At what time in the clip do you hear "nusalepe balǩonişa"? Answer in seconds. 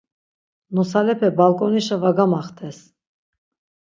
0.75-1.97